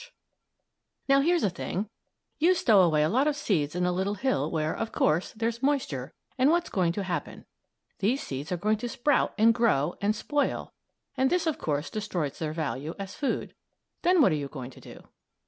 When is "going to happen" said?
6.71-7.45